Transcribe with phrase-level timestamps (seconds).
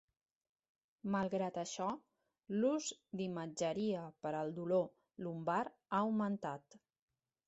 [1.15, 1.89] Malgrat això,
[2.63, 2.87] l'ús
[3.21, 4.87] d'imatgeria per al dolor
[5.27, 6.79] lumbar ha augmentat.